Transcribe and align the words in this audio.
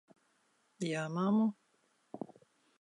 Jā, 0.87 1.05
mammu? 1.19 1.47